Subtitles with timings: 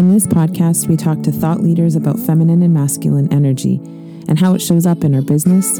[0.00, 3.74] On this podcast, we talk to thought leaders about feminine and masculine energy
[4.28, 5.78] and how it shows up in our business,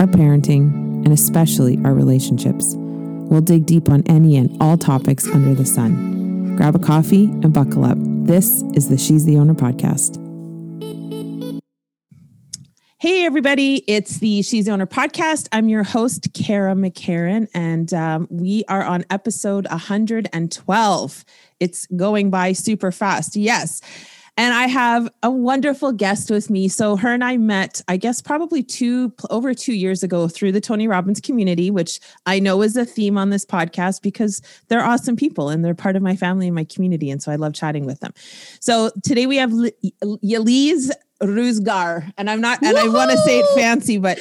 [0.00, 0.72] our parenting,
[1.04, 2.72] and especially our relationships.
[2.78, 6.56] We'll dig deep on any and all topics under the sun.
[6.56, 7.98] Grab a coffee and buckle up.
[8.00, 10.16] This is the She's the Owner podcast.
[13.00, 13.84] Hey, everybody.
[13.86, 15.48] It's the She's the Owner podcast.
[15.52, 21.24] I'm your host, Kara McCarran, and um, we are on episode 112.
[21.60, 23.36] It's going by super fast.
[23.36, 23.80] Yes.
[24.38, 26.68] And I have a wonderful guest with me.
[26.68, 30.60] So her and I met, I guess, probably two over two years ago through the
[30.60, 35.16] Tony Robbins community, which I know is a theme on this podcast because they're awesome
[35.16, 37.10] people and they're part of my family and my community.
[37.10, 38.12] And so I love chatting with them.
[38.60, 42.90] So today we have Yeliz Ruzgar, and I'm not, and Woo-hoo!
[42.90, 44.18] I want to say it fancy, but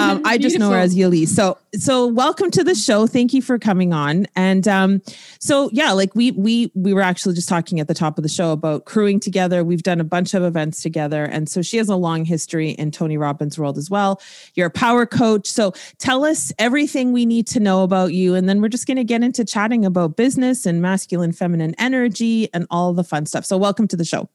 [0.00, 1.28] um, I just know her as Yali.
[1.28, 3.06] So, so welcome to the show.
[3.06, 4.26] Thank you for coming on.
[4.34, 5.02] And um,
[5.38, 8.30] so, yeah, like we we we were actually just talking at the top of the
[8.30, 9.62] show about crewing together.
[9.62, 12.90] We've done a bunch of events together, and so she has a long history in
[12.90, 14.22] Tony Robbins' world as well.
[14.54, 18.48] You're a power coach, so tell us everything we need to know about you, and
[18.48, 22.66] then we're just going to get into chatting about business and masculine, feminine energy, and
[22.70, 23.44] all the fun stuff.
[23.44, 24.30] So, welcome to the show.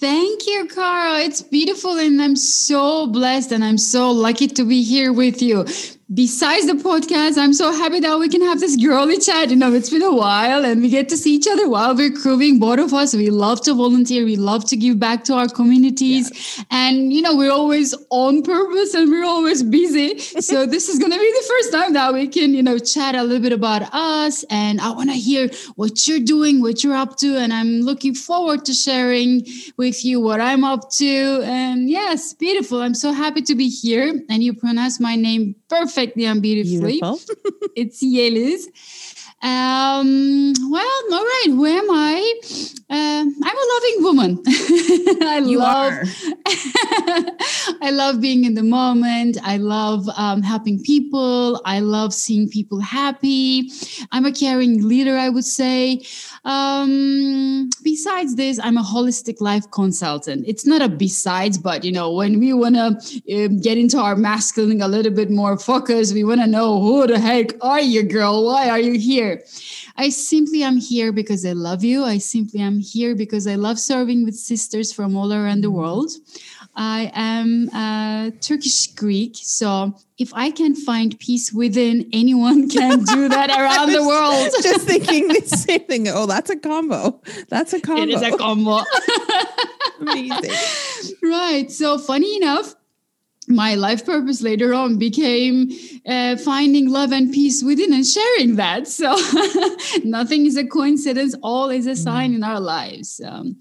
[0.00, 1.16] Thank you, Carl.
[1.16, 5.66] It's beautiful, and I'm so blessed and I'm so lucky to be here with you
[6.12, 9.50] besides the podcast, I'm so happy that we can have this girly chat.
[9.50, 12.10] You know, it's been a while and we get to see each other while we're
[12.10, 12.58] crewing.
[12.58, 14.24] Both of us, we love to volunteer.
[14.24, 16.30] We love to give back to our communities.
[16.30, 16.64] Yes.
[16.70, 20.18] And, you know, we're always on purpose and we're always busy.
[20.40, 23.14] so this is going to be the first time that we can, you know, chat
[23.14, 24.44] a little bit about us.
[24.50, 27.36] And I want to hear what you're doing, what you're up to.
[27.36, 31.42] And I'm looking forward to sharing with you what I'm up to.
[31.44, 32.82] And yes, beautiful.
[32.82, 34.20] I'm so happy to be here.
[34.28, 37.00] And you pronounce my name perfectly and beautifully.
[37.76, 38.66] it's Yeliz.
[39.42, 41.46] Um, well, all right.
[41.46, 42.40] Who am I?
[42.90, 44.42] Uh, I'm a loving woman.
[44.46, 45.92] I you love.
[47.82, 49.38] I love being in the moment.
[49.42, 51.62] I love um, helping people.
[51.64, 53.70] I love seeing people happy.
[54.12, 55.16] I'm a caring leader.
[55.16, 56.02] I would say.
[56.44, 60.44] Um, besides this, I'm a holistic life consultant.
[60.46, 63.98] It's not a besides, but you know, when we want to uh, um, get into
[63.98, 67.80] our masculine a little bit more focus, we want to know who the heck are
[67.80, 68.44] you, girl?
[68.46, 69.29] Why are you here?
[69.96, 72.04] I simply am here because I love you.
[72.04, 75.78] I simply am here because I love serving with sisters from all around the mm-hmm.
[75.78, 76.10] world.
[76.76, 83.28] I am uh, Turkish Greek, so if I can find peace within, anyone can do
[83.28, 84.50] that around the world.
[84.62, 86.08] just thinking the same thing.
[86.08, 87.20] Oh, that's a combo.
[87.48, 88.02] That's a combo.
[88.02, 88.80] It is a combo.
[90.00, 91.16] Amazing.
[91.22, 91.70] Right.
[91.70, 92.74] So funny enough,
[93.50, 95.70] my life purpose later on became
[96.06, 98.88] uh, finding love and peace within and sharing that.
[98.88, 99.16] So
[100.04, 102.36] nothing is a coincidence, all is a sign mm.
[102.36, 103.20] in our lives.
[103.24, 103.56] Um,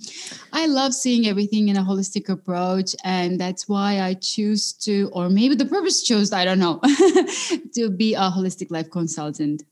[0.54, 5.30] I love seeing everything in a holistic approach, and that's why I choose to, or
[5.30, 6.80] maybe the purpose chose, I don't know,
[7.76, 9.64] to be a holistic life consultant.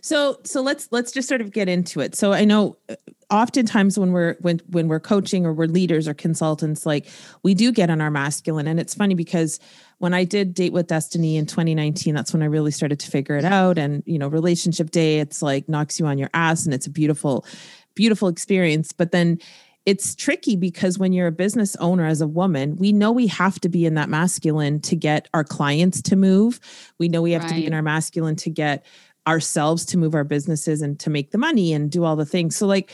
[0.00, 2.14] So so let's let's just sort of get into it.
[2.14, 2.96] So I know uh,
[3.30, 7.06] oftentimes when we're when when we're coaching or we're leaders or consultants like
[7.42, 9.58] we do get on our masculine and it's funny because
[9.98, 13.36] when I did date with destiny in 2019 that's when I really started to figure
[13.36, 16.74] it out and you know relationship day it's like knocks you on your ass and
[16.74, 17.46] it's a beautiful
[17.94, 19.38] beautiful experience but then
[19.86, 23.60] it's tricky because when you're a business owner as a woman, we know we have
[23.60, 26.58] to be in that masculine to get our clients to move.
[26.98, 27.50] We know we have right.
[27.50, 28.86] to be in our masculine to get
[29.26, 32.56] ourselves to move our businesses and to make the money and do all the things.
[32.56, 32.92] So like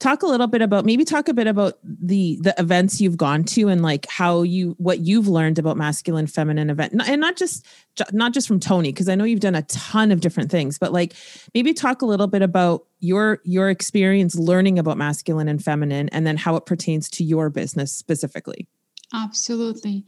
[0.00, 3.44] talk a little bit about maybe talk a bit about the the events you've gone
[3.44, 7.64] to and like how you what you've learned about masculine feminine event and not just
[8.10, 10.92] not just from Tony because I know you've done a ton of different things but
[10.92, 11.14] like
[11.54, 16.26] maybe talk a little bit about your your experience learning about masculine and feminine and
[16.26, 18.66] then how it pertains to your business specifically.
[19.12, 20.04] Absolutely.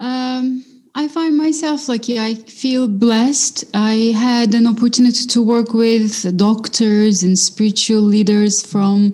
[0.00, 0.64] Um
[0.98, 2.18] I find myself lucky.
[2.18, 3.64] I feel blessed.
[3.72, 9.12] I had an opportunity to work with doctors and spiritual leaders from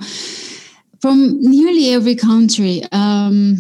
[1.03, 2.83] from nearly every country.
[2.91, 3.59] Um,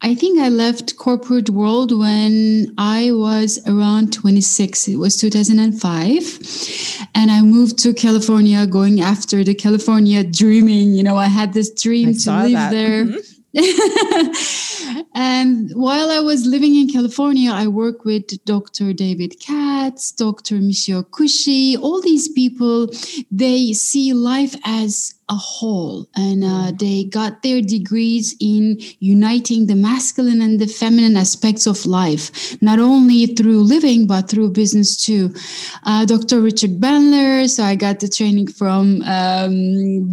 [0.00, 4.88] I think I left corporate world when I was around 26.
[4.88, 7.08] It was 2005.
[7.14, 10.94] And I moved to California going after the California dreaming.
[10.94, 12.70] You know, I had this dream I to live that.
[12.70, 13.04] there.
[13.04, 13.35] Mm-hmm
[15.14, 18.92] and while I was living in California, I worked with Dr.
[18.92, 20.56] David Katz, Dr.
[20.56, 22.88] Michio Kushi, all these people,
[23.30, 29.74] they see life as a whole and uh, they got their degrees in uniting the
[29.74, 35.34] masculine and the feminine aspects of life not only through living but through business too
[35.82, 39.50] uh, dr richard bandler so i got the training from um,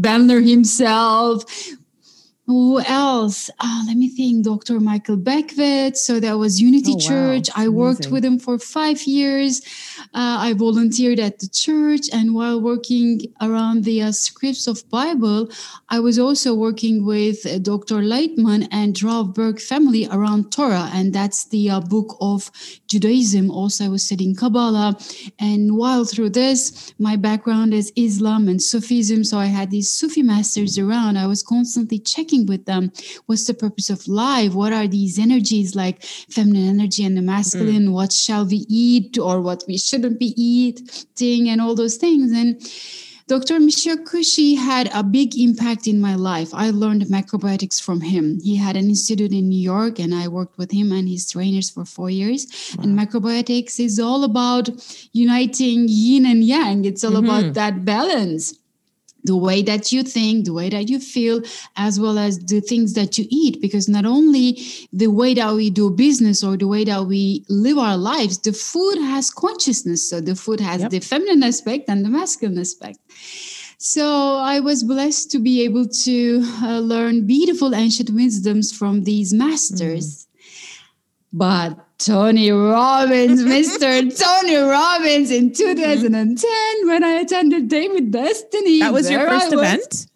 [0.02, 1.44] bandler himself
[2.46, 3.50] who else?
[3.60, 4.44] Uh, let me think.
[4.44, 4.80] Dr.
[4.80, 5.96] Michael Beckwith.
[5.96, 7.50] So that was Unity oh, Church.
[7.56, 7.64] Wow.
[7.64, 9.62] I worked with him for five years.
[10.14, 15.50] Uh, I volunteered at the church, and while working around the uh, scripts of Bible,
[15.90, 17.96] I was also working with uh, Dr.
[17.96, 22.52] Laitman and Rav Berg family around Torah, and that's the uh, book of
[22.88, 23.50] Judaism.
[23.50, 24.98] Also, I was studying Kabbalah,
[25.40, 30.22] and while through this, my background is Islam and Sufism, so I had these Sufi
[30.22, 31.18] masters around.
[31.18, 32.92] I was constantly checking with them,
[33.26, 34.54] what's the purpose of life?
[34.54, 37.88] What are these energies like feminine energy and the masculine?
[37.88, 37.94] Mm.
[37.94, 42.32] What shall we eat or what we should shouldn't be eating and all those things.
[42.32, 42.62] And
[43.28, 43.60] Dr.
[43.60, 46.50] Michio Kushi had a big impact in my life.
[46.54, 48.40] I learned macrobiotics from him.
[48.42, 51.70] He had an institute in New York, and I worked with him and his trainers
[51.70, 52.42] for four years.
[52.78, 52.84] Wow.
[52.84, 54.68] And macrobiotics is all about
[55.14, 57.26] uniting yin and yang, it's all mm-hmm.
[57.26, 58.54] about that balance
[59.24, 61.42] the way that you think, the way that you feel,
[61.76, 63.62] as well as the things that you eat.
[63.62, 64.60] Because not only
[64.92, 68.54] the way that we do business or the way that we live our lives, the
[68.54, 70.10] food has consciousness.
[70.10, 70.92] So the food has yep.
[70.92, 73.00] the feminine aspect and the masculine aspect.
[73.78, 79.34] So I was blessed to be able to uh, learn beautiful ancient wisdoms from these
[79.34, 80.26] masters.
[80.26, 80.28] Mm.
[81.34, 84.18] But Tony Robbins, Mr.
[84.18, 86.88] Tony Robbins in 2010 mm-hmm.
[86.88, 88.80] when I attended Date with Destiny.
[88.80, 90.08] That was your first event?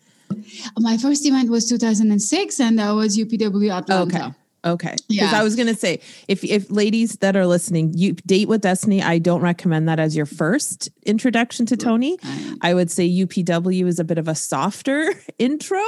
[0.80, 4.18] My first event was 2006 and that was UPW Atlanta.
[4.18, 4.34] Okay.
[4.74, 4.96] Okay.
[5.08, 5.40] Because yeah.
[5.40, 9.20] I was gonna say, if if ladies that are listening, you date with Destiny, I
[9.20, 12.18] don't recommend that as your first introduction to Tony.
[12.62, 15.84] I would say UPW is a bit of a softer intro.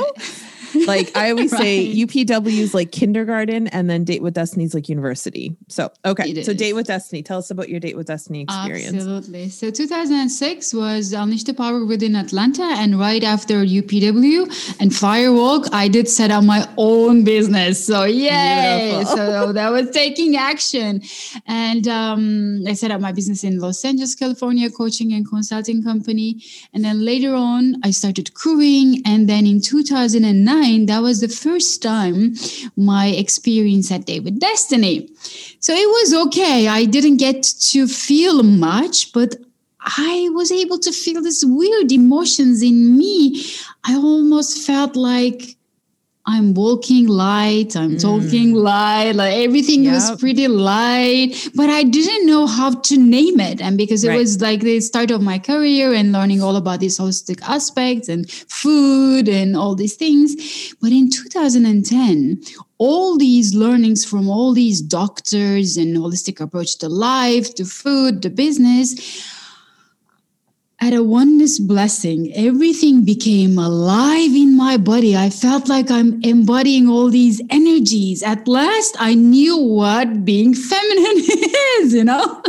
[0.87, 1.61] like I always right.
[1.61, 5.55] say UPW is like kindergarten and then Date with Destiny is like university.
[5.67, 6.41] So okay.
[6.43, 7.23] So Date with Destiny.
[7.23, 8.95] Tell us about your Date with Destiny experience.
[8.95, 9.49] Absolutely.
[9.49, 15.87] So 2006 was Unleash the Power within Atlanta and right after UPW and Firewalk, I
[15.87, 17.83] did set up my own business.
[17.83, 18.68] So yeah
[19.05, 21.01] so that was taking action.
[21.45, 26.41] And um, I set up my business in Los Angeles, California, coaching and consulting company.
[26.73, 29.01] And then later on, I started crewing.
[29.05, 32.33] And then in 2009, that was the first time
[32.75, 35.09] my experience at with Destiny.
[35.59, 36.67] So it was okay.
[36.67, 39.35] I didn't get to feel much, but
[39.81, 43.43] I was able to feel these weird emotions in me.
[43.83, 45.55] I almost felt like
[46.31, 48.01] I'm walking light, I'm mm.
[48.01, 49.95] talking light, like everything yep.
[49.95, 53.59] was pretty light, but I didn't know how to name it.
[53.59, 54.19] And because it right.
[54.19, 58.29] was like the start of my career and learning all about these holistic aspects and
[58.29, 60.75] food and all these things.
[60.79, 62.43] But in 2010,
[62.77, 68.29] all these learnings from all these doctors and holistic approach to life, to food, to
[68.29, 69.38] business,
[70.81, 75.15] at a oneness blessing, everything became alive in my body.
[75.15, 78.23] I felt like I'm embodying all these energies.
[78.23, 81.17] At last, I knew what being feminine
[81.79, 82.41] is, you know?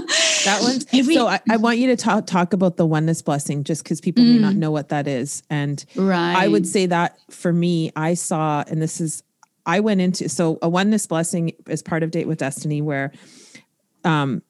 [0.44, 0.78] That one.
[0.92, 4.00] Every, so I, I, want you to talk, talk about the oneness blessing just because
[4.00, 4.58] people mm, may not mm.
[4.58, 5.42] know what that is.
[5.50, 6.36] And right.
[6.36, 9.24] I would say that for me, I saw, and this is,
[9.66, 13.12] I went into, so a oneness blessing is part of Date with Destiny where,
[14.04, 14.42] um,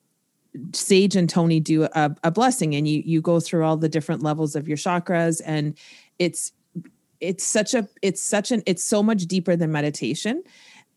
[0.73, 4.21] Sage and Tony do a, a blessing and you you go through all the different
[4.21, 5.77] levels of your chakras and
[6.19, 6.51] it's
[7.21, 10.43] it's such a it's such an it's so much deeper than meditation.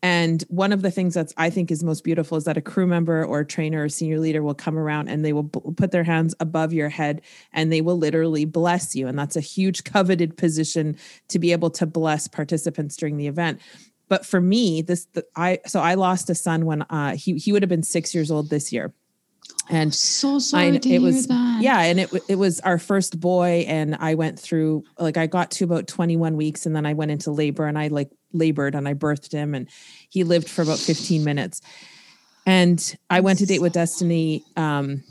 [0.03, 2.85] And one of the things that's I think is most beautiful is that a crew
[2.85, 5.91] member or a trainer or senior leader will come around and they will b- put
[5.91, 7.21] their hands above your head
[7.53, 9.07] and they will literally bless you.
[9.07, 10.97] And that's a huge coveted position
[11.29, 13.61] to be able to bless participants during the event.
[14.07, 17.51] But for me, this the, I so I lost a son when uh, he he
[17.51, 18.93] would have been six years old this year
[19.69, 21.61] and so sorry I, to it was hear that.
[21.61, 25.51] yeah and it it was our first boy and i went through like i got
[25.51, 28.87] to about 21 weeks and then i went into labor and i like labored and
[28.87, 29.69] i birthed him and
[30.09, 31.61] he lived for about 15 minutes
[32.45, 35.03] and i went to date with destiny um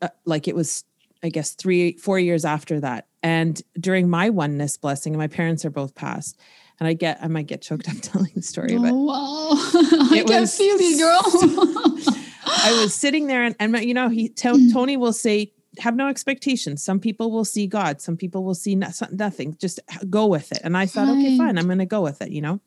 [0.00, 0.84] uh, like it was
[1.22, 5.70] i guess three four years after that and during my oneness blessing my parents are
[5.70, 6.38] both passed
[6.80, 10.24] and I get I might get choked up telling the story, oh, but wow, I
[10.26, 12.16] can feel you, girl.
[12.46, 14.72] I was sitting there and, and you know, he t- mm.
[14.72, 16.84] Tony will say, have no expectations.
[16.84, 18.00] Some people will see God.
[18.00, 19.56] Some people will see nothing.
[19.58, 20.60] Just uh, go with it.
[20.62, 21.56] And I thought, okay, fine.
[21.56, 22.60] I'm going to go with it, you know?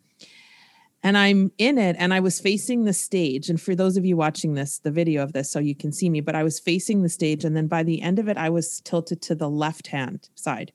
[1.04, 3.48] And I'm in it and I was facing the stage.
[3.48, 6.10] And for those of you watching this, the video of this, so you can see
[6.10, 7.46] me, but I was facing the stage.
[7.46, 10.72] And then by the end of it, I was tilted to the left hand side.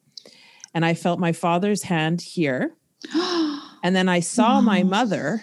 [0.73, 2.76] and I felt my father's hand here.
[3.83, 4.61] And then I saw wow.
[4.61, 5.42] my mother.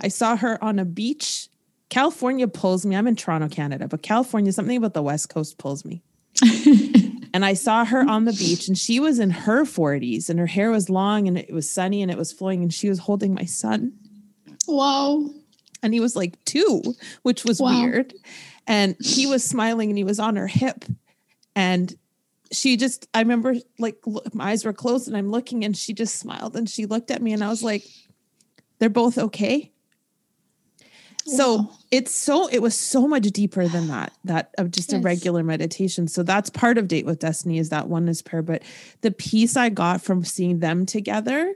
[0.00, 1.48] I saw her on a beach.
[1.88, 2.96] California pulls me.
[2.96, 6.02] I'm in Toronto, Canada, but California, something about the West Coast pulls me.
[7.34, 10.46] and I saw her on the beach, and she was in her 40s, and her
[10.46, 13.34] hair was long, and it was sunny, and it was flowing, and she was holding
[13.34, 13.92] my son.
[14.66, 15.28] Wow.
[15.82, 16.82] And he was like two,
[17.22, 17.80] which was wow.
[17.80, 18.14] weird.
[18.66, 20.84] And he was smiling, and he was on her hip.
[21.56, 21.94] And
[22.52, 25.92] she just, I remember like look, my eyes were closed and I'm looking and she
[25.92, 27.84] just smiled and she looked at me and I was like,
[28.78, 29.69] they're both okay.
[31.36, 35.00] So it's so, it was so much deeper than that, that of just yes.
[35.00, 36.08] a regular meditation.
[36.08, 38.42] So that's part of Date with Destiny is that oneness prayer.
[38.42, 38.62] But
[39.00, 41.54] the peace I got from seeing them together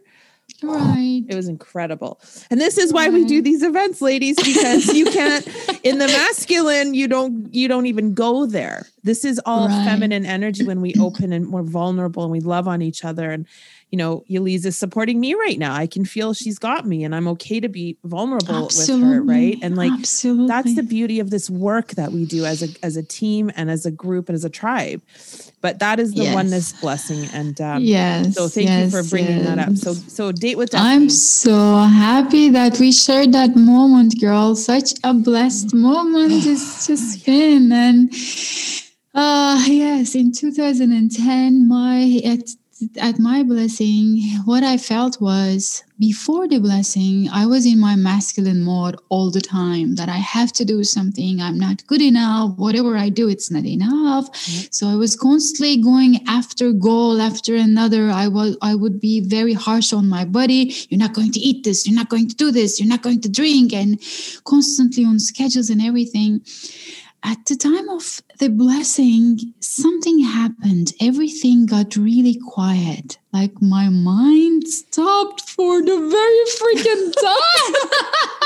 [0.62, 1.24] oh, Right.
[1.28, 2.20] It was incredible.
[2.50, 3.12] And this is why right.
[3.12, 5.46] we do these events, ladies, because you can't
[5.82, 8.86] in the masculine, you don't you don't even go there.
[9.02, 9.84] This is all right.
[9.84, 13.30] feminine energy when we open and more vulnerable and we love on each other.
[13.30, 13.46] And
[13.90, 15.74] you know, Yeliz is supporting me right now.
[15.74, 19.08] I can feel she's got me and I'm okay to be vulnerable Absolutely.
[19.08, 19.58] with her, right?
[19.62, 20.48] And like Absolutely.
[20.48, 23.70] that's the beauty of this work that we do as a as a team and
[23.70, 25.00] as a group and as a tribe
[25.64, 26.34] but that is the yes.
[26.34, 29.46] oneness blessing and um yes so thank yes, you for bringing yes.
[29.46, 30.94] that up so so date with Destiny.
[30.94, 37.24] i'm so happy that we shared that moment girl such a blessed moment it's just
[37.24, 38.12] been and
[39.14, 42.20] uh yes in 2010 my
[42.98, 48.62] at my blessing, what I felt was before the blessing, I was in my masculine
[48.62, 51.40] mode all the time that I have to do something.
[51.40, 52.56] I'm not good enough.
[52.56, 54.30] Whatever I do, it's not enough.
[54.32, 54.66] Mm-hmm.
[54.70, 58.10] So I was constantly going after goal after another.
[58.10, 60.74] I was I would be very harsh on my body.
[60.88, 61.86] You're not going to eat this.
[61.86, 62.80] You're not going to do this.
[62.80, 64.00] You're not going to drink, and
[64.44, 66.42] constantly on schedules and everything
[67.22, 70.92] at the time of the blessing, something happened.
[71.00, 73.18] Everything got really quiet.
[73.32, 77.74] Like my mind stopped for the very freaking time.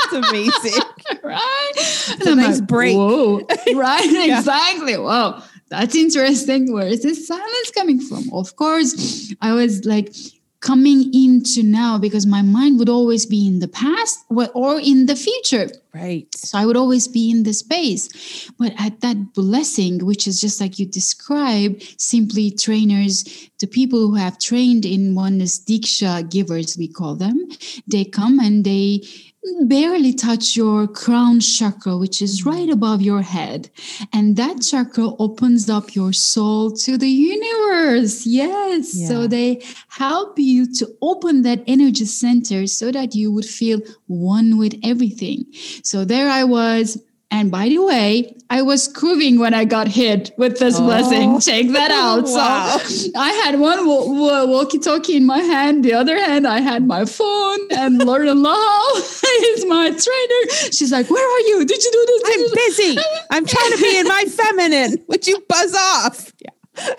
[0.03, 0.81] it's amazing.
[1.23, 1.71] right?
[1.75, 2.95] It's a nice like, break.
[2.95, 3.41] Whoa.
[3.75, 4.09] Right?
[4.11, 4.39] yeah.
[4.39, 4.97] Exactly.
[4.97, 5.43] Wow.
[5.69, 6.73] That's interesting.
[6.73, 8.23] Where is this silence coming from?
[8.33, 10.13] Of course, I was like,
[10.61, 15.15] coming into now because my mind would always be in the past or in the
[15.15, 15.69] future.
[15.93, 16.27] Right.
[16.35, 18.49] So I would always be in the space.
[18.59, 24.15] But at that blessing, which is just like you describe, simply trainers, the people who
[24.15, 27.47] have trained in oneness Diksha givers, we call them,
[27.87, 29.01] they come and they
[29.65, 32.49] barely touch your crown chakra, which is mm-hmm.
[32.49, 33.69] right above your head.
[34.13, 38.25] And that chakra opens up your soul to the universe.
[38.25, 38.95] Yes.
[38.95, 39.07] Yeah.
[39.07, 44.57] So they help you to open that energy center so that you would feel one
[44.57, 45.45] with everything.
[45.83, 50.31] So there I was and by the way, I was crewing when I got hit
[50.37, 50.83] with this oh.
[50.83, 51.39] blessing.
[51.39, 52.23] Check that out.
[52.23, 52.77] wow.
[52.79, 55.85] So I had one walkie-talkie in my hand.
[55.85, 57.59] The other hand, I had my phone.
[57.71, 60.71] And Lorna Lau is my trainer.
[60.71, 61.65] She's like, "Where are you?
[61.65, 62.97] Did you do this?" I'm busy.
[63.29, 64.97] I'm trying to be in my feminine.
[65.07, 66.33] Would you buzz off?
[66.39, 66.93] Yeah.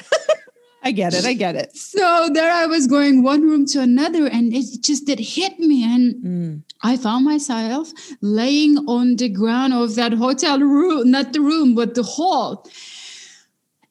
[0.83, 1.25] I get it.
[1.27, 1.77] I get it.
[1.77, 5.83] So there I was going one room to another, and it just did hit me.
[5.85, 6.63] And mm.
[6.83, 11.95] I found myself laying on the ground of that hotel room, not the room, but
[11.95, 12.69] the hall.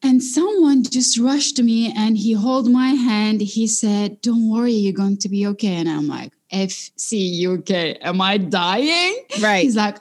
[0.02, 3.42] And someone just rushed to me and he held my hand.
[3.42, 5.74] He said, Don't worry, you're going to be okay.
[5.74, 9.16] And I'm like, FC UK, am I dying?
[9.40, 9.62] Right.
[9.62, 9.98] He's like,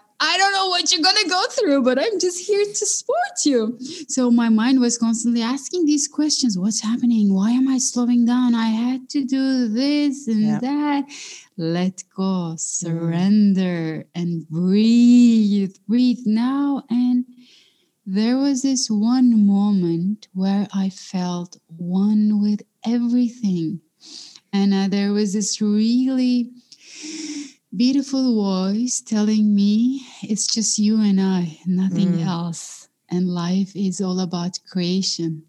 [0.59, 3.77] know what you're gonna go through, but I'm just here to support you.
[4.07, 7.33] So my mind was constantly asking these questions: What's happening?
[7.33, 8.55] Why am I slowing down?
[8.55, 10.59] I had to do this and yeah.
[10.59, 11.05] that.
[11.57, 14.05] Let go, surrender, mm.
[14.15, 15.75] and breathe.
[15.87, 16.83] Breathe now.
[16.89, 17.25] And
[18.05, 23.81] there was this one moment where I felt one with everything.
[24.51, 26.51] And uh, there was this really
[27.75, 32.25] beautiful voice telling me it's just you and I, nothing mm.
[32.25, 32.87] else.
[33.11, 35.43] And life is all about creation.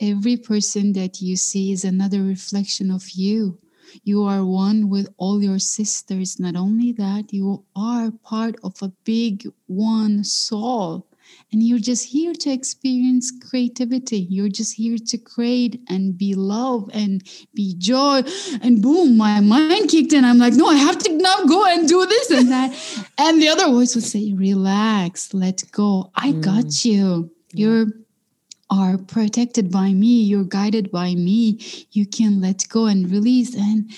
[0.00, 3.58] Every person that you see is another reflection of you.
[4.04, 6.38] You are one with all your sisters.
[6.38, 11.07] Not only that, you are part of a big one soul
[11.52, 14.26] and you're just here to experience creativity.
[14.30, 17.22] You're just here to create and be love and
[17.54, 18.22] be joy.
[18.60, 20.24] And boom my mind kicked in.
[20.24, 22.74] I'm like no i have to now go and do this and that.
[23.18, 26.10] And the other voice would say relax let go.
[26.14, 26.40] I mm.
[26.40, 27.30] got you.
[27.52, 27.86] You're
[28.70, 30.22] are protected by me.
[30.22, 31.58] You're guided by me.
[31.92, 33.54] You can let go and release.
[33.54, 33.90] And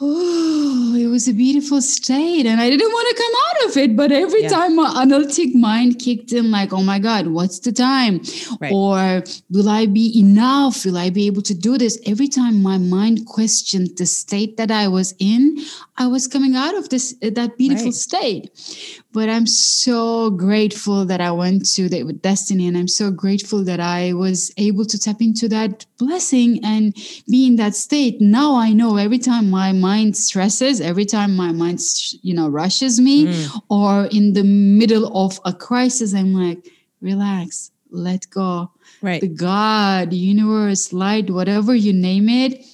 [0.00, 3.96] oh, it was a beautiful state and I didn't want to come out of it.
[3.96, 4.48] But every yeah.
[4.48, 8.20] time my analytic mind kicked in, like, oh my God, what's the time?
[8.60, 8.72] Right.
[8.72, 10.84] Or will I be enough?
[10.84, 11.98] Will I be able to do this?
[12.06, 15.58] Every time my mind questioned the state that I was in,
[15.96, 17.94] I was coming out of this uh, that beautiful right.
[17.94, 19.04] state.
[19.12, 23.64] But I'm so grateful that I went to the with destiny, and I'm so grateful
[23.64, 26.94] that I was able to tap into that blessing and
[27.26, 28.20] be in that state.
[28.20, 31.80] Now I know every time my mind stresses, every time my mind
[32.22, 33.62] you know rushes me, mm.
[33.70, 36.68] or in the middle of a crisis, I'm like,
[37.00, 38.70] relax, let go.
[39.00, 39.20] Right.
[39.20, 42.64] The God, universe, light, whatever you name it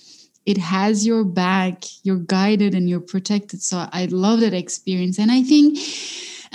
[0.47, 5.31] it has your back you're guided and you're protected so i love that experience and
[5.31, 5.79] i think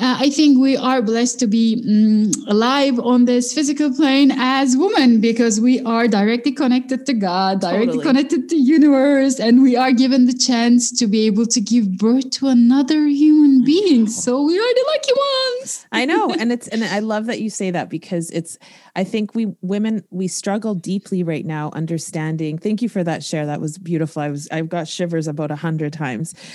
[0.02, 4.78] uh, I think we are blessed to be um, alive on this physical plane as
[4.78, 8.06] women because we are directly connected to God, directly totally.
[8.06, 12.30] connected to universe, and we are given the chance to be able to give birth
[12.32, 14.08] to another human being.
[14.08, 15.12] So we are the lucky
[15.58, 15.79] ones.
[15.92, 18.58] I know, and it's and I love that you say that because it's.
[18.96, 22.58] I think we women we struggle deeply right now understanding.
[22.58, 23.46] Thank you for that share.
[23.46, 24.22] That was beautiful.
[24.22, 26.34] I was I've got shivers about a hundred times.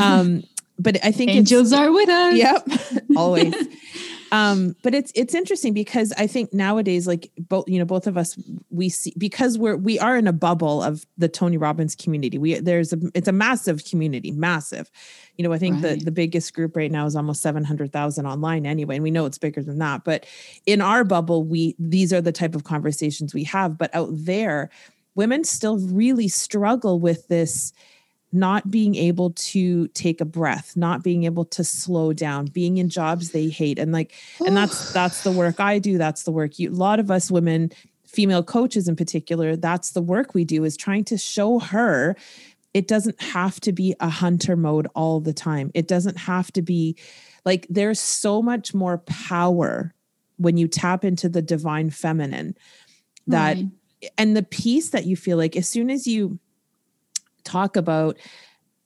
[0.00, 0.44] Um,
[0.78, 2.36] but I think angels are with us.
[2.36, 2.68] Yep,
[3.16, 3.54] always.
[4.32, 8.16] Um, but it's it's interesting because I think nowadays, like both you know, both of
[8.16, 8.38] us,
[8.70, 12.38] we see because we're we are in a bubble of the Tony Robbins community.
[12.38, 14.90] We there's a it's a massive community, massive.
[15.36, 15.98] You know, I think right.
[15.98, 19.10] the the biggest group right now is almost seven hundred thousand online anyway, and we
[19.10, 20.04] know it's bigger than that.
[20.04, 20.26] But
[20.66, 23.76] in our bubble, we these are the type of conversations we have.
[23.78, 24.70] But out there,
[25.16, 27.72] women still really struggle with this
[28.32, 32.88] not being able to take a breath not being able to slow down being in
[32.88, 33.78] jobs they hate.
[33.78, 34.14] And like
[34.46, 35.98] and that's that's the work i do.
[35.98, 37.70] That's the work you a lot of us women
[38.06, 42.16] female coaches in particular that's the work we do is trying to show her
[42.74, 45.70] it doesn't have to be a hunter mode all the time.
[45.74, 46.96] It doesn't have to be
[47.44, 49.94] like there's so much more power
[50.36, 52.56] when you tap into the divine feminine
[53.26, 53.66] that right.
[54.16, 56.38] and the peace that you feel like as soon as you
[57.44, 58.16] talk about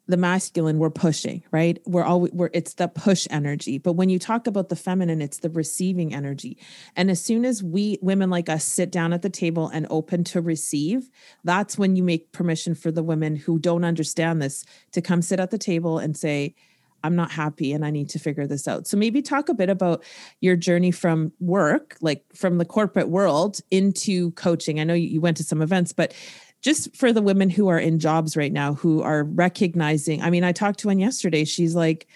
[0.07, 4.19] the masculine we're pushing right we're all we're it's the push energy but when you
[4.19, 6.59] talk about the feminine it's the receiving energy
[6.95, 10.23] and as soon as we women like us sit down at the table and open
[10.23, 11.09] to receive
[11.43, 15.41] that's when you make permission for the women who don't understand this to come sit
[15.41, 16.55] at the table and say
[17.05, 18.87] I'm not happy and I need to figure this out.
[18.87, 20.03] So maybe talk a bit about
[20.41, 24.81] your journey from work, like from the corporate world into coaching.
[24.81, 26.15] I know you went to some events, but
[26.65, 30.43] just for the women who are in jobs right now who are recognizing i mean
[30.43, 32.09] i talked to one yesterday she's like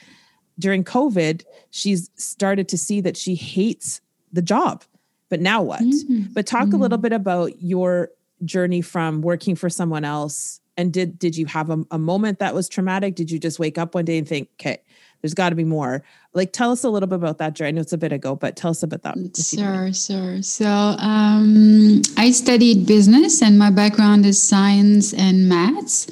[0.59, 4.01] during covid she's started to see that she hates
[4.33, 4.83] the job
[5.29, 6.23] but now what mm-hmm.
[6.33, 6.77] but talk mm-hmm.
[6.77, 8.11] a little bit about your
[8.45, 12.55] journey from working for someone else and did did you have a, a moment that
[12.55, 14.81] was traumatic did you just wake up one day and think okay
[15.21, 16.03] there's got to be more.
[16.39, 17.69] Like, tell us a little bit about that, Jerry.
[17.69, 19.17] I know it's a bit ago, but tell us about that.
[19.37, 20.41] Sure, sure.
[20.41, 26.07] So, um, I studied business, and my background is science and maths.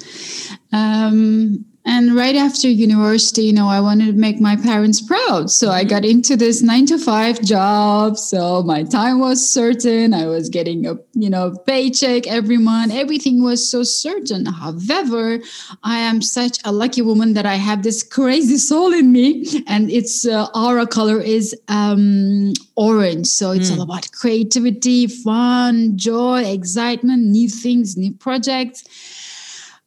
[0.73, 5.49] Um, and right after university, you know, I wanted to make my parents proud.
[5.49, 5.89] So I mm-hmm.
[5.89, 8.17] got into this nine to five job.
[8.17, 10.13] So my time was certain.
[10.13, 12.93] I was getting a, you know, paycheck every month.
[12.93, 14.45] Everything was so certain.
[14.45, 15.39] However,
[15.81, 19.63] I am such a lucky woman that I have this crazy soul in me.
[19.65, 23.27] And its uh, aura color is um, orange.
[23.27, 23.77] So it's mm.
[23.77, 28.83] all about creativity, fun, joy, excitement, new things, new projects.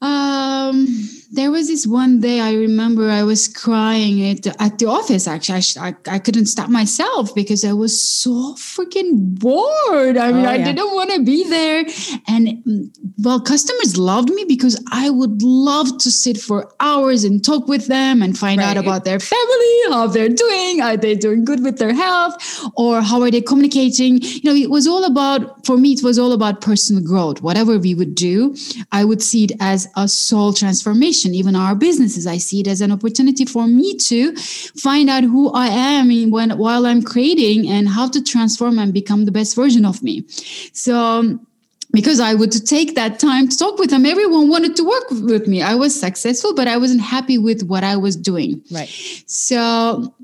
[0.01, 0.87] Um,
[1.33, 5.29] there was this one day I remember I was crying at the, at the office.
[5.29, 10.17] Actually, I, I, I couldn't stop myself because I was so freaking bored.
[10.17, 10.51] I mean, oh, yeah.
[10.51, 11.85] I didn't want to be there.
[12.27, 17.45] And mm, well, customers loved me because I would love to sit for hours and
[17.45, 18.77] talk with them and find right.
[18.77, 22.37] out about their family, how they're doing, are they doing good with their health,
[22.77, 24.21] or how are they communicating.
[24.21, 25.93] You know, it was all about for me.
[25.93, 27.41] It was all about personal growth.
[27.41, 28.57] Whatever we would do,
[28.91, 32.27] I would see it as a soul transformation even our businesses.
[32.27, 36.31] I see it as an opportunity for me to find out who I am in
[36.31, 40.25] when while I'm creating and how to transform and become the best version of me.
[40.73, 41.47] So um,
[41.93, 44.07] because I would take that time to talk with them.
[44.07, 45.63] Everyone wanted to work with me.
[45.63, 48.63] I was successful, but I wasn't happy with what I was doing.
[48.71, 48.89] Right.
[49.27, 50.15] So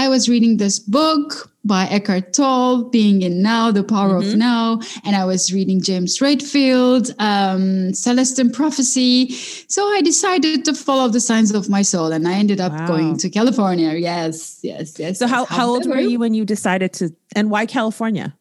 [0.00, 4.30] I was reading this book by Eckhart Tolle, Being in Now, The Power mm-hmm.
[4.30, 4.80] of Now.
[5.04, 9.28] And I was reading James Redfield, um, Celestine Prophecy.
[9.68, 12.86] So I decided to follow the signs of my soul and I ended up wow.
[12.86, 13.92] going to California.
[13.92, 15.18] Yes, yes, yes.
[15.18, 15.30] So, yes.
[15.30, 18.34] how, how old were you when you decided to, and why California?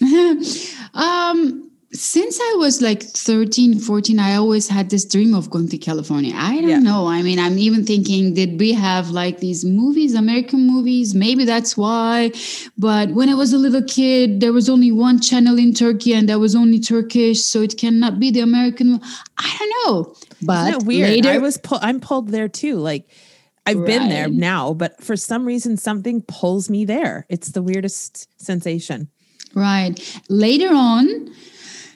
[0.94, 5.78] um, since I was like 13, 14, I always had this dream of going to
[5.78, 6.34] California.
[6.36, 6.78] I don't Yeah.
[6.80, 7.06] know.
[7.06, 11.14] I mean, I'm even thinking, did we have like these movies, American movies?
[11.14, 12.32] Maybe that's why.
[12.76, 16.28] But when I was a little kid, there was only one channel in Turkey and
[16.28, 17.44] that was only Turkish.
[17.44, 19.00] So it cannot be the American.
[19.38, 20.14] I don't know.
[20.42, 21.10] But Isn't it weird?
[21.10, 22.76] later, I was pull, I'm pulled there too.
[22.76, 23.08] Like
[23.66, 27.24] I've been there now, but for some reason something pulls me there.
[27.30, 29.08] It's the weirdest sensation.
[29.54, 29.94] Right.
[30.28, 31.30] Later on,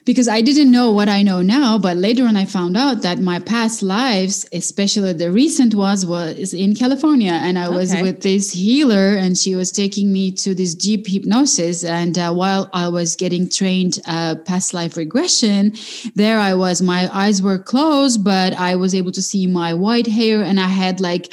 [0.09, 3.19] because I didn't know what I know now, but later on I found out that
[3.19, 8.01] my past lives, especially the recent was was in California, and I was Okay.
[8.07, 11.85] with this healer, and she was taking me to this deep hypnosis.
[11.85, 15.75] And uh, while I was getting trained uh, past life regression,
[16.15, 16.81] there I was.
[16.81, 20.69] My eyes were closed, but I was able to see my white hair, and I
[20.83, 21.31] had like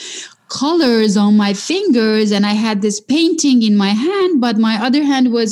[0.49, 5.03] colors on my fingers and I had this painting in my hand, but my other
[5.03, 5.51] hand was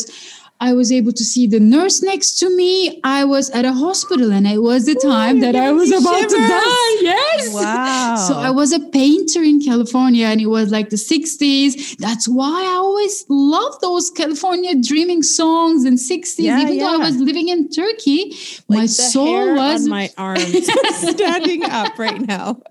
[0.63, 3.02] I was able to see the nurse next to me.
[3.04, 5.97] I was at a hospital and it was the time you're that I was me
[5.97, 6.93] about to die.
[7.02, 7.54] Yes.
[7.54, 8.15] Wow.
[8.28, 11.97] So I was a painter in California and it was like the 60s.
[11.97, 16.36] That's why I always love those California dreaming songs and 60s.
[16.38, 18.21] Yeah, Even though I was living in Turkey,
[18.69, 20.69] Like my the soul hair was on my arms
[21.12, 22.62] standing up right now.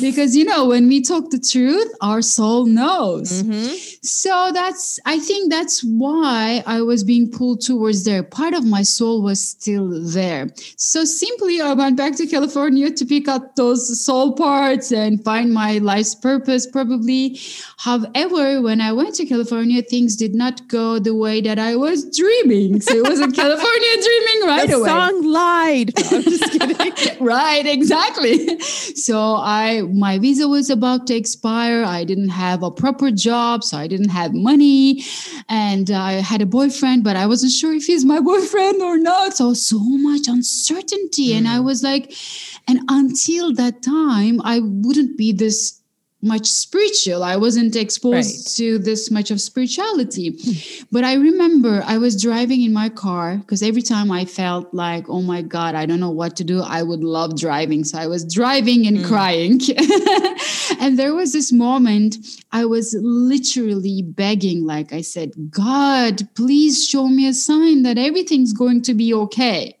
[0.00, 3.68] Because you know when we talk the truth our soul knows Mhm.
[4.04, 8.82] so that's i think that's why i was being pulled towards there part of my
[8.82, 13.82] soul was still there so simply i went back to california to pick up those
[14.04, 17.38] soul parts and find my life's purpose probably
[17.78, 22.04] however when i went to california things did not go the way that i was
[22.16, 24.72] dreaming so it was a california dreaming right away.
[24.72, 25.92] the away song lied.
[26.10, 27.16] No, I'm just kidding.
[27.24, 31.82] right exactly so i my visa was about to expire.
[31.84, 35.02] I didn't have a proper job so i didn't have money.
[35.48, 38.98] And uh, i had a boyfriend but i wasn't sure if he's my boyfriend or
[38.98, 39.36] not.
[39.36, 41.32] So so much uncertainty.
[41.34, 41.64] And i hmm.
[41.64, 42.12] was like
[42.68, 45.77] and until that time i wouldn't be this
[46.22, 48.54] much spiritual i wasn't exposed Right.
[48.56, 50.84] to this much of spirituality hmm.
[50.90, 55.08] but I remember I was driving in my car because every time I felt like,
[55.08, 57.82] oh my God, I don't know what to do, I would love driving.
[57.84, 59.04] So I was driving and hmm.
[59.04, 59.60] crying.
[60.80, 62.16] and there was this moment
[62.52, 68.52] I was literally begging, like I said, God, please show me a sign that everything's
[68.52, 69.77] going to be okay.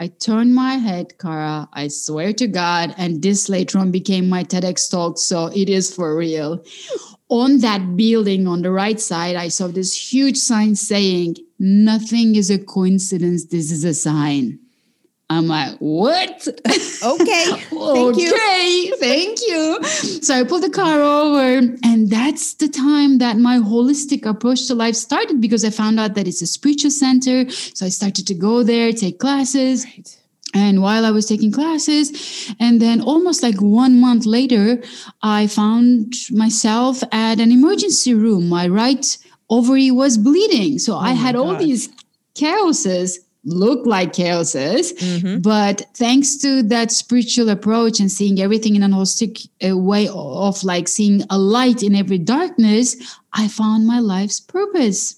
[0.00, 1.68] I turned my head, Cara.
[1.72, 2.94] I swear to God.
[2.96, 5.18] And this later on became my TEDx talk.
[5.18, 6.64] So it is for real.
[7.28, 12.50] On that building on the right side, I saw this huge sign saying, Nothing is
[12.50, 13.46] a coincidence.
[13.46, 14.60] This is a sign.
[15.30, 16.48] I'm like, what?
[16.48, 17.44] Okay.
[17.68, 18.32] Thank you.
[18.32, 19.84] okay, thank you.
[20.22, 24.74] So I pulled the car over, and that's the time that my holistic approach to
[24.74, 27.48] life started because I found out that it's a spiritual center.
[27.50, 29.84] So I started to go there, take classes.
[29.84, 30.16] Right.
[30.54, 34.82] And while I was taking classes, and then almost like one month later,
[35.22, 38.48] I found myself at an emergency room.
[38.48, 39.18] My right
[39.50, 40.78] ovary was bleeding.
[40.78, 41.90] So I oh my had all these
[42.34, 44.92] chaoses, look like chaoses.
[44.92, 45.42] Mhm.
[45.42, 50.62] But thanks to that spiritual approach and seeing everything in an holistic uh, way of
[50.64, 52.96] like seeing a light in every darkness,
[53.32, 55.16] I found my life's purpose.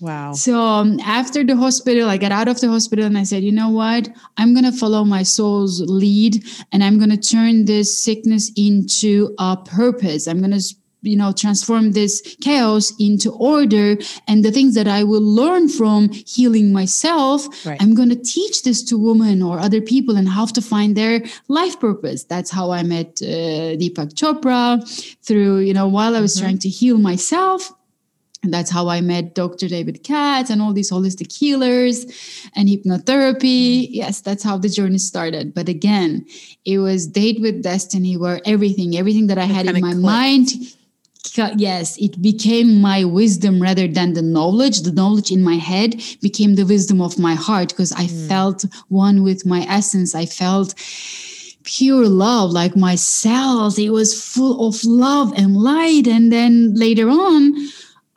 [0.00, 0.32] Wow.
[0.32, 3.52] So um, after the hospital, I got out of the hospital and I said, you
[3.52, 4.08] know what?
[4.36, 9.32] I'm going to follow my soul's lead and I'm going to turn this sickness into
[9.38, 10.26] a purpose.
[10.26, 13.96] I'm going to you know transform this chaos into order
[14.28, 17.80] and the things that i will learn from healing myself Right.
[17.82, 21.22] i'm going to teach this to women or other people and how to find their
[21.48, 24.62] life purpose that's how i met uh, deepak chopra
[25.26, 27.72] through you know while i was trying to heal myself
[28.44, 29.68] and that's how I met Dr.
[29.68, 31.96] David Katz and all these holistic healers
[32.56, 33.86] and hypnotherapy.
[33.88, 35.54] Yes, that's how the journey started.
[35.54, 36.26] But again,
[36.64, 40.00] it was date with destiny where everything, everything that I had in my clicked.
[40.02, 40.48] mind,
[41.56, 44.82] yes, it became my wisdom rather than the knowledge.
[44.82, 48.28] The knowledge in my head became the wisdom of my heart because I hmm.
[48.28, 50.14] felt one with my essence.
[50.14, 50.74] I felt
[51.64, 57.08] pure love like my cells it was full of love and light and then later
[57.08, 57.54] on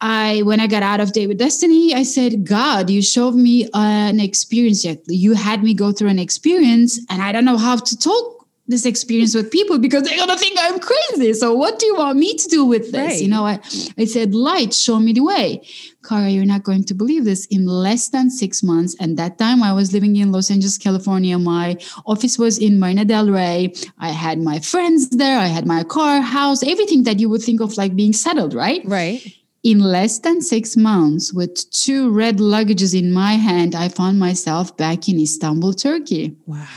[0.02, 4.20] i when i got out of with destiny i said god you showed me an
[4.20, 7.98] experience yet you had me go through an experience and i don't know how to
[7.98, 8.35] talk
[8.68, 12.18] this experience with people because they're gonna think i'm crazy so what do you want
[12.18, 13.22] me to do with this Right.
[13.22, 13.60] you know I,
[13.98, 15.62] I said light show me the way
[16.08, 17.48] Kara, you're not going to believe this.
[17.48, 21.40] In less than six months, and that time I was living in Los Angeles, California.
[21.40, 23.74] My office was in Marina Del Rey.
[23.98, 25.40] I had my friends there.
[25.40, 28.82] I had my car, house, everything that you would think of like being settled, right?
[28.86, 29.20] Right.
[29.64, 34.78] in less than six months, with two red luggages in my hand, I found myself
[34.78, 36.36] back in Istanbul, Turkey.
[36.46, 36.68] Wow.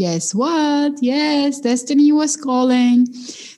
[0.00, 0.94] Guess what?
[1.02, 3.06] Yes, destiny was calling.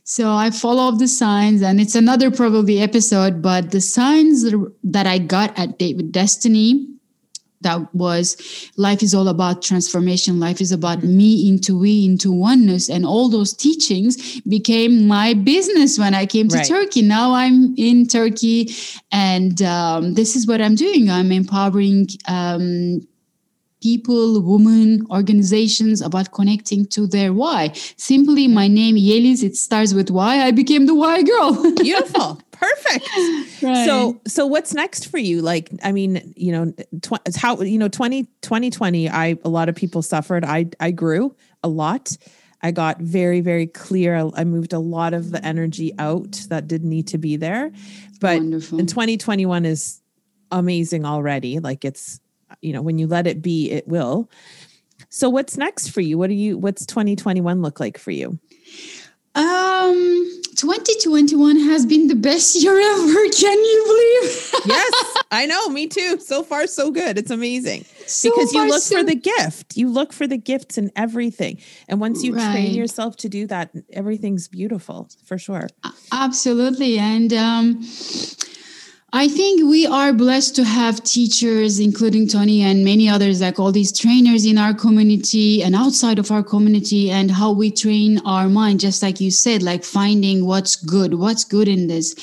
[0.03, 4.53] So I followed the signs, and it's another probably episode, but the signs
[4.83, 6.89] that I got at Date with Destiny
[7.61, 11.17] that was life is all about transformation life is about mm-hmm.
[11.17, 16.49] me into we into oneness and all those teachings became my business when i came
[16.49, 16.67] to right.
[16.67, 18.69] turkey now i'm in turkey
[19.13, 23.01] and um, this is what i'm doing i'm empowering um,
[23.83, 27.73] people, women, organizations about connecting to their why.
[27.97, 30.43] Simply, my name Yeliz, it starts with why.
[30.47, 31.73] I became the why girl.
[31.77, 33.09] Beautiful perfect.
[33.63, 33.85] Right.
[33.87, 35.43] So, so what's next for you?
[35.43, 39.75] Like, I mean, you know, tw- how, you know, 20, 2020, I, a lot of
[39.75, 40.45] people suffered.
[40.45, 42.17] I, I grew a lot.
[42.63, 44.31] I got very, very clear.
[44.35, 47.73] I moved a lot of the energy out that didn't need to be there.
[48.21, 48.79] But Wonderful.
[48.79, 50.01] in 2021 is
[50.53, 51.59] amazing already.
[51.59, 52.21] Like it's,
[52.61, 54.31] you know, when you let it be, it will.
[55.09, 56.19] So what's next for you?
[56.19, 58.39] What do you, what's 2021 look like for you?
[59.35, 63.29] Um, 2021 has been the best year ever.
[63.31, 64.53] Can you believe?
[64.67, 65.69] yes, I know.
[65.69, 66.21] Me too.
[66.21, 67.17] So far, so good.
[67.17, 69.77] It's amazing so because you look so- for the gift.
[69.77, 72.53] You look for the gifts in everything, and once you right.
[72.53, 75.69] train yourself to do that, everything's beautiful for sure.
[76.13, 77.83] Absolutely, and um,
[79.15, 83.71] I think we are blessed to have teachers, including Tony and many others, like all
[83.71, 88.49] these trainers in our community and outside of our community, and how we train our
[88.49, 92.15] mind, just like you said, like finding what's good, what's good in this.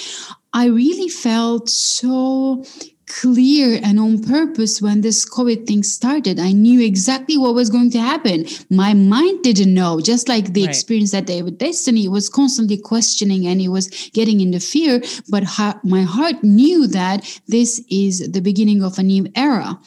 [0.52, 2.66] I really felt so
[3.10, 6.40] clear and on purpose when this COVID thing started.
[6.40, 8.46] I knew exactly what was going to happen.
[8.70, 10.70] My mind didn't know, just like the right.
[10.70, 15.02] experience that day with Destiny was constantly questioning and it was getting into fear.
[15.30, 19.78] But ha- my heart knew that this is the beginning of a new era.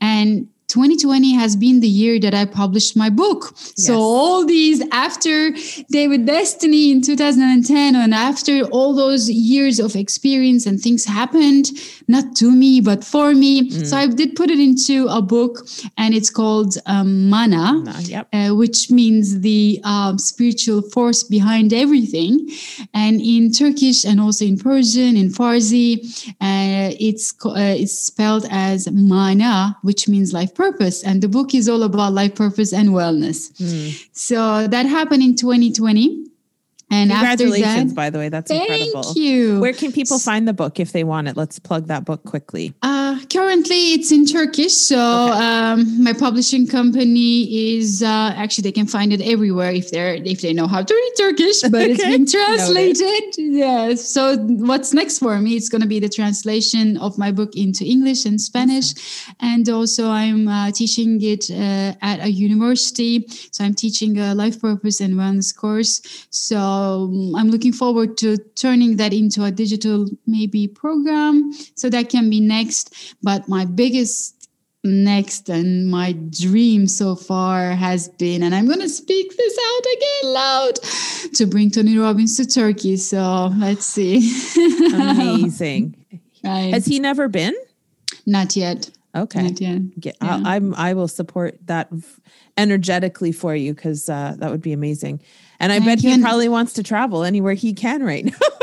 [0.00, 3.50] And 2020 has been the year that I published my book.
[3.50, 3.86] Yes.
[3.86, 5.50] So all these after
[5.90, 11.70] Date with Destiny in 2010 and after all those years of experience and things happened,
[12.06, 13.70] not to me, but for me.
[13.70, 13.86] Mm.
[13.86, 15.66] So I did put it into a book
[15.98, 18.28] and it's called um, Mana, yep.
[18.32, 22.48] uh, which means the uh, spiritual force behind everything.
[22.94, 25.90] And in Turkish and also in Persian, in Farsi,
[26.40, 31.02] uh, it's, uh, it's spelled as Mana, which means life purpose.
[31.02, 33.50] And the book is all about life purpose and wellness.
[33.52, 34.06] Mm.
[34.12, 36.26] So that happened in 2020.
[36.92, 39.02] And congratulations, that, by the way, that's thank incredible.
[39.04, 39.60] Thank you.
[39.60, 41.36] Where can people find the book if they want it?
[41.36, 42.74] Let's plug that book quickly.
[42.82, 44.74] Uh, currently, it's in Turkish.
[44.74, 45.38] So okay.
[45.38, 50.40] um, my publishing company is uh, actually they can find it everywhere if they're if
[50.40, 51.62] they know how to read Turkish.
[51.62, 51.90] But okay.
[51.92, 53.34] it's being translated.
[53.36, 54.08] Yes.
[54.08, 55.56] So what's next for me?
[55.56, 59.34] It's going to be the translation of my book into English and Spanish, awesome.
[59.40, 63.26] and also I'm uh, teaching it uh, at a university.
[63.52, 66.00] So I'm teaching a life purpose and wellness course.
[66.30, 66.58] So
[67.36, 71.52] I'm looking forward to turning that into a digital maybe program.
[71.74, 73.09] So that can be next.
[73.22, 74.48] But my biggest
[74.82, 79.84] next and my dream so far has been, and I'm going to speak this out
[79.96, 80.74] again loud,
[81.34, 82.96] to bring Tony Robbins to Turkey.
[82.96, 84.32] So let's see.
[84.94, 85.96] Amazing.
[86.44, 86.72] right.
[86.72, 87.54] Has he never been?
[88.26, 88.90] Not yet.
[89.14, 89.42] Okay.
[89.42, 90.00] Not yet.
[90.00, 90.42] Get, yeah.
[90.44, 91.92] I, am I will support that
[92.56, 95.20] energetically for you because uh, that would be amazing.
[95.58, 98.59] And I bet he probably wants to travel anywhere he can right now.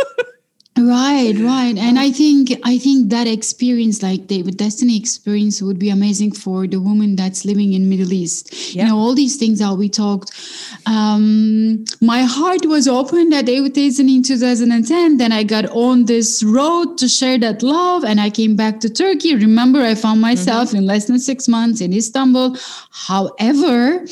[0.77, 1.75] Right right.
[1.75, 6.67] And i think i think that experience like the destiny experience would be amazing for
[6.67, 8.75] the woman that's living in middle east.
[8.75, 10.31] You know all these things that we talked
[10.85, 16.05] um, my heart was open at Date with Destiny in 2010 then i got on
[16.05, 19.35] this road to share that love and i came back to turkey.
[19.35, 20.77] Remember i found myself mm-hmm.
[20.77, 22.55] in less than six months in istanbul.
[22.91, 24.05] However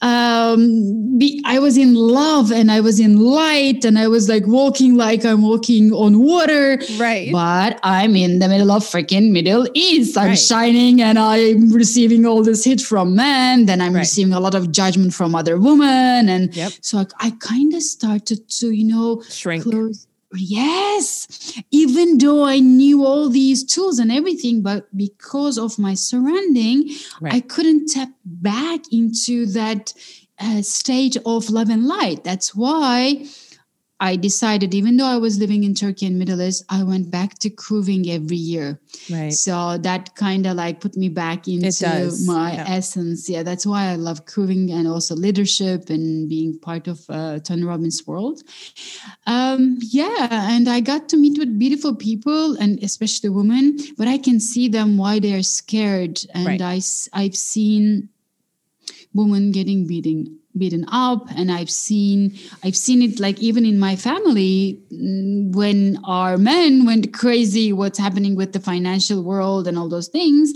[0.00, 4.46] um, be, i was in love and i was in light and i was like
[4.46, 6.78] walking like i'm walking on water.
[6.96, 7.32] Right.
[7.32, 10.16] But I'm in the middle of freaking Middle East.
[10.16, 10.38] I'm right.
[10.38, 13.66] shining and I'm receiving all this hit from men.
[13.66, 14.00] Then I'm right.
[14.00, 16.28] receiving a lot of judgment from other women.
[16.28, 16.72] And yep.
[16.80, 19.64] so I, I kind of started to, you know, shrink.
[19.64, 20.06] Close.
[20.36, 26.90] Yes, even though I knew all these tools and everything, but because of my surrounding,
[27.20, 27.34] right.
[27.34, 29.92] I couldn't tap back into that
[30.40, 32.24] uh, state of love and light.
[32.24, 33.26] That's why
[34.00, 37.38] I decided, even though I was living in Turkey and Middle East, I went back
[37.38, 38.80] to crewing every year.
[39.10, 39.32] Right.
[39.32, 42.64] So that kind of like put me back into my yeah.
[42.66, 43.30] essence.
[43.30, 47.62] Yeah, that's why I love crewing and also leadership and being part of uh, Tony
[47.62, 48.42] Robbins' world.
[49.26, 54.18] Um, yeah, and I got to meet with beautiful people and especially women, but I
[54.18, 56.20] can see them why they are scared.
[56.34, 56.60] And Right.
[56.60, 56.80] I,
[57.12, 58.08] I've seen
[59.14, 63.96] women getting beaten beaten up and i've seen i've seen it like even in my
[63.96, 69.88] family mm, when our men went crazy what's happening with the financial world and all
[69.88, 70.52] those things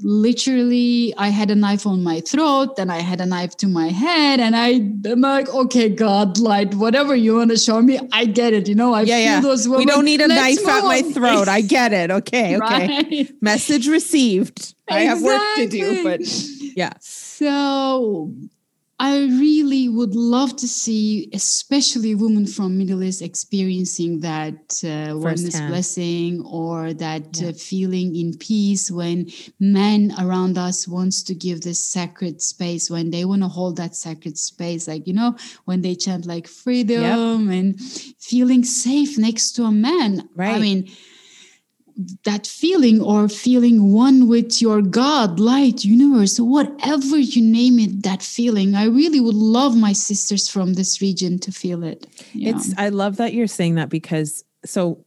[0.00, 3.88] literally i had a knife on my throat and i had a knife to my
[3.88, 4.68] head and i
[5.10, 8.74] i'm like okay god light whatever you want to show me i get it you
[8.74, 9.40] know i Yeah, feel yeah.
[9.40, 11.48] those We don't need a Let's knife at my throat.
[11.48, 12.10] I get it.
[12.20, 12.56] Okay.
[12.56, 12.86] Okay.
[12.88, 13.30] Right.
[13.40, 14.74] Message received.
[14.88, 16.20] I have work to do, but
[16.82, 16.92] yeah.
[17.00, 18.32] So
[18.98, 25.60] I really would love to see, especially women from Middle East experiencing that uh, oneness
[25.68, 27.48] blessing or that Yeah.
[27.48, 29.30] uh, feeling in peace when
[29.60, 33.94] men around us wants to give this sacred space, when they want to hold that
[33.94, 37.78] sacred space, like, you know, when they chant like freedom and
[38.18, 40.26] feeling safe next to a man.
[40.34, 40.56] Right.
[40.56, 40.90] I mean,
[42.24, 48.22] that feeling or feeling one with your God, light, universe, whatever you name it, that
[48.22, 48.74] feeling.
[48.74, 52.06] I really would love my sisters from this region to feel it.
[52.32, 52.50] Yeah.
[52.50, 55.04] It's I love that you're saying that because so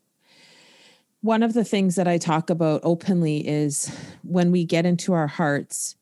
[1.21, 5.28] one of the things that I talk about openly is when we get into our
[5.28, 5.95] hearts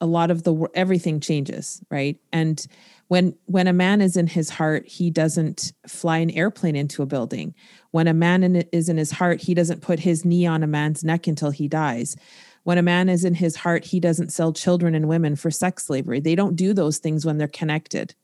[0.00, 2.18] a lot of the everything changes, right?
[2.32, 2.64] And
[3.08, 7.06] when when a man is in his heart, he doesn't fly an airplane into a
[7.06, 7.54] building.
[7.92, 10.66] When a man in, is in his heart, he doesn't put his knee on a
[10.66, 12.16] man's neck until he dies.
[12.64, 15.84] When a man is in his heart, he doesn't sell children and women for sex
[15.84, 16.18] slavery.
[16.18, 18.14] They don't do those things when they're connected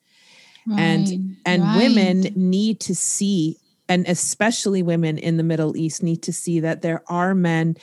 [0.70, 1.76] and and right.
[1.76, 3.56] women need to see
[3.88, 7.76] and especially women in the middle east need to see that there are men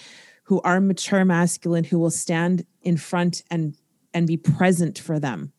[0.44, 3.76] who are mature masculine who will stand in front and
[4.14, 5.52] and be present for them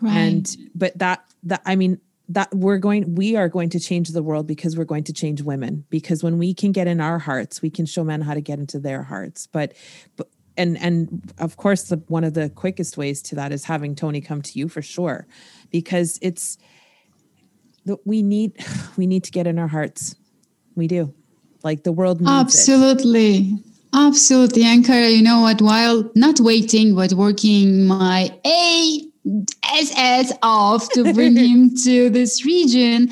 [0.00, 0.16] Right.
[0.16, 4.22] and but that that i mean that we're going we are going to change the
[4.22, 7.60] world because we're going to change women because when we can get in our hearts
[7.60, 9.74] we can show men how to get into their hearts but
[10.16, 13.94] but and and of course the one of the quickest ways to that is having
[13.94, 15.26] tony come to you for sure
[15.70, 16.58] because it's
[18.04, 18.52] we need
[18.96, 20.14] we need to get in our hearts
[20.76, 21.12] we do
[21.62, 22.40] like the world needs it.
[22.40, 23.58] Absolutely.
[23.94, 24.62] Absolutely.
[24.62, 25.60] Ankara, you know what?
[25.60, 28.32] While not waiting, but working my
[29.64, 33.10] ASS off to bring him to this region,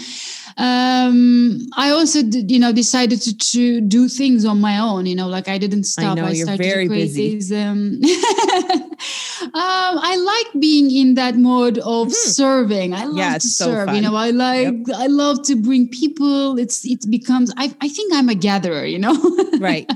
[0.59, 5.07] um, I also, did, you know, decided to, to do things on my own.
[5.07, 6.19] You know, like I didn't stop.
[6.19, 7.29] I, know, you're started very to create busy.
[7.35, 7.53] these.
[7.53, 8.01] Um,
[9.43, 12.93] um, I like being in that mode of serving.
[12.93, 13.19] I love Mm-hmm.
[13.19, 13.95] Yeah, to so serve.
[13.95, 16.59] You know, I like I love to bring people.
[16.59, 17.53] It's it becomes.
[17.57, 18.85] I I think I'm a gatherer.
[18.85, 19.15] You know.
[19.61, 19.89] right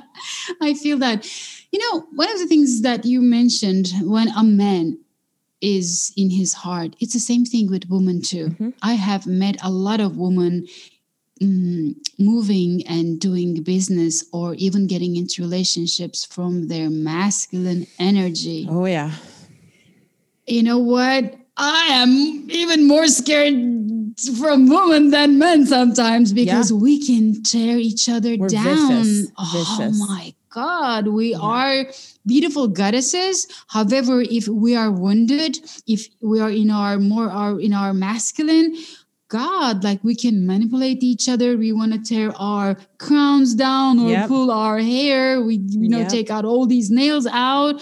[0.61, 1.29] I feel that.
[1.73, 4.99] You know, one of the things that you mentioned when a man
[5.63, 8.49] is in his heart, it's the same thing with women too.
[8.61, 8.73] Mhm.
[8.83, 10.67] I have met a lot of women
[11.41, 18.67] mm, moving and doing business or even getting into relationships from their masculine energy.
[18.71, 19.11] oh yeah
[20.47, 21.23] You know what?
[21.57, 23.55] I am even more scared
[24.39, 28.89] from women than men sometimes because we can tear each other We're down.
[28.89, 29.99] vicious, Oh vicious.
[29.99, 31.87] my God, we are
[32.27, 33.47] beautiful goddesses.
[33.69, 38.77] However, if we are wounded, if we are in our more our in our masculine,
[39.29, 41.57] God, like we can manipulate each other.
[41.57, 44.29] We want to tear our crowns down or Yep.
[44.29, 45.41] pull our hair.
[45.43, 46.09] We you know Yep.
[46.11, 47.81] take out all these nails out.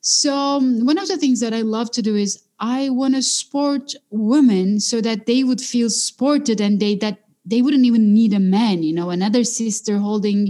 [0.00, 3.22] So um, one of the things that I love to do is I want to
[3.22, 8.32] sport women so that they would feel sported and they that they wouldn't even need
[8.34, 10.40] a man, you know, another sister holding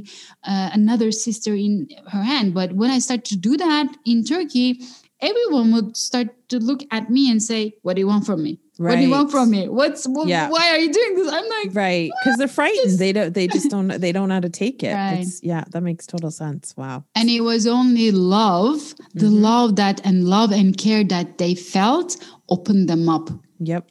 [0.52, 2.54] uh, another sister in her hand.
[2.54, 4.80] But when I start to do that in Turkey,
[5.20, 8.58] everyone would start to look at me and say, "What do you want from me?
[8.78, 9.68] What do you want from me?
[9.68, 10.48] What's wh- Yeah.
[10.54, 13.46] why are you doing this?" I'm like, right because they're frightened Just- they don't they
[13.48, 15.20] just don't they don't know how to take it Right.
[15.22, 19.40] it's yeah that makes total sense wow and it was only love, the Mhm.
[19.50, 22.16] love that and love and care that they felt
[22.48, 23.26] opened them up.
[23.60, 23.82] Yep.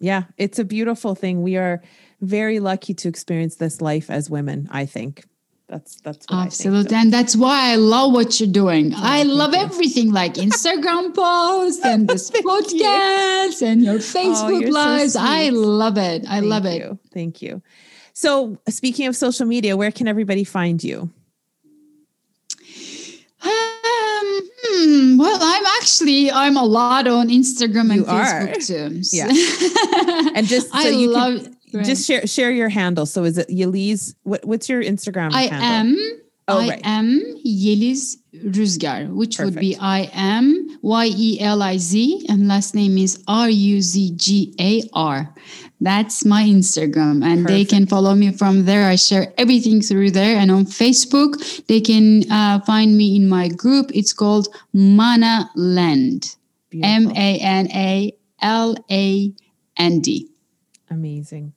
[0.00, 1.36] Yeah, it's a beautiful thing.
[1.42, 1.82] We are
[2.20, 5.24] very lucky to experience this life as women, I think.
[5.68, 6.78] That's that's what Absolutely.
[6.78, 7.02] I think.
[7.02, 8.92] And that's why I love what you're doing.
[8.94, 9.60] I love you.
[9.60, 12.50] everything like Instagram posts and this Thank you.
[12.50, 15.16] podcast and your Facebook you're so lives.
[15.16, 16.22] I love it.
[16.24, 16.78] I Thank love it.
[16.80, 16.98] you.
[17.12, 17.62] Thank you.
[18.12, 21.10] So, speaking of social media, where can everybody find you?
[23.42, 28.46] Um, hmm, well, I'm actually I'm a lot on Instagram and You are.
[28.46, 29.16] Facebook too.
[29.16, 29.26] Yeah.
[30.36, 31.84] And just so I you love can Right.
[31.84, 33.06] just share share your handle.
[33.06, 34.14] So is it Yeliz?
[34.22, 35.32] What what's your Instagram?
[35.32, 36.00] I handle?
[36.02, 36.20] am.
[36.48, 36.86] Oh, I right.
[36.86, 39.82] am Yeliz Rüzgar, which would be Perfect.
[39.82, 44.54] I am Y E L I Z, and last name is R U Z G
[44.60, 45.34] A R.
[45.80, 48.88] That's my Instagram, and they can follow me from there.
[48.88, 53.48] I share everything through there, and on Facebook, they can uh, find me in my
[53.48, 53.90] group.
[53.92, 56.36] It's called Mana Land,
[56.72, 57.10] M.
[57.10, 59.32] A N A L A
[59.76, 60.28] N D.
[60.90, 61.52] Amazing.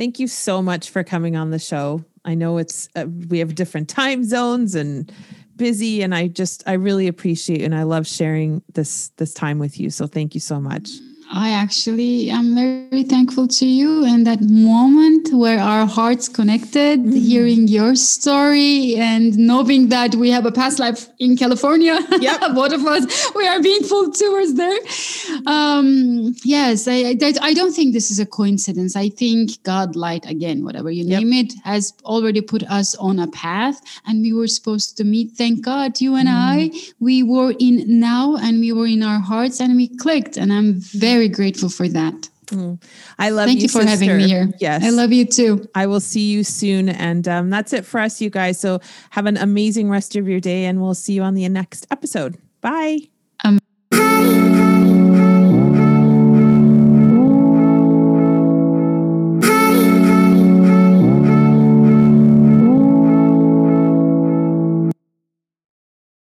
[0.00, 2.02] Thank you so much for coming on the show.
[2.24, 5.12] I know it's uh, we have different time zones and
[5.56, 9.78] busy and I just I really appreciate and I love sharing this this time with
[9.78, 9.90] you.
[9.90, 10.88] So thank you so much.
[11.32, 17.68] I actually am very thankful to you and that moment where our hearts connected, hearing
[17.68, 22.00] your story and knowing that we have a past life in California.
[22.20, 22.40] Yep.
[22.54, 24.76] Both of us, we are being pulled towards there.
[25.46, 28.96] Um, yes, I, I, I don't think this is a coincidence.
[28.96, 31.22] I think God, light, again, whatever you Yep.
[31.22, 35.30] name it, has already put us on a path and we were supposed to meet.
[35.32, 39.60] Thank God, you and I, we were in now and we were in our hearts
[39.60, 40.36] and we clicked.
[40.36, 42.28] And I'm very grateful for that.
[43.18, 44.52] I love you Thank you, you for having me here.
[44.58, 44.82] Yes.
[44.84, 45.68] I love you too.
[45.74, 46.88] I will see you soon.
[46.88, 48.58] And um, that's it for us, you guys.
[48.58, 51.86] So have an amazing rest of your day, and we'll see you on the next
[51.90, 52.38] episode.
[52.60, 53.08] Bye.